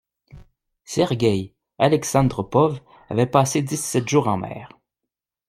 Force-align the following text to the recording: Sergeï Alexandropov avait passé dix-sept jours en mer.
Sergeï 0.83 1.53
Alexandropov 1.77 2.79
avait 3.09 3.27
passé 3.27 3.61
dix-sept 3.61 4.07
jours 4.09 4.29
en 4.29 4.37
mer. 4.37 4.69